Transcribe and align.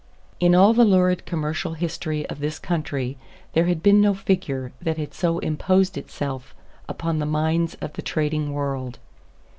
In 0.39 0.55
all 0.55 0.73
the 0.73 0.83
lurid 0.83 1.27
commercial 1.27 1.75
history 1.75 2.25
of 2.27 2.39
his 2.39 2.57
country 2.57 3.17
there 3.53 3.67
had 3.67 3.83
been 3.83 4.01
no 4.01 4.15
figure 4.15 4.71
that 4.81 4.97
had 4.97 5.13
so 5.13 5.37
imposed 5.37 5.95
itself 5.95 6.55
upon 6.89 7.19
the 7.19 7.27
mind 7.27 7.75
of 7.81 7.93
the 7.93 8.01
trading 8.01 8.51
world. 8.51 8.97